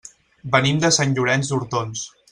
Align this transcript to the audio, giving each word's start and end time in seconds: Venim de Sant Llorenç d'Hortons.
Venim 0.55 0.79
de 0.85 0.91
Sant 0.97 1.13
Llorenç 1.19 1.53
d'Hortons. 1.53 2.09